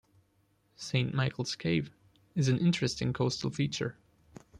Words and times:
Saint 0.77 1.13
Michaels 1.13 1.55
Cave 1.55 1.91
is 2.33 2.47
an 2.47 2.57
interesting 2.57 3.13
coastal 3.13 3.51
feature. 3.51 3.97